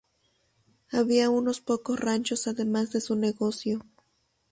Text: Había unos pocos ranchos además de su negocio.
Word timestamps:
Había 0.91 1.29
unos 1.29 1.61
pocos 1.61 1.99
ranchos 1.99 2.47
además 2.47 2.91
de 2.91 3.01
su 3.01 3.15
negocio. 3.15 3.85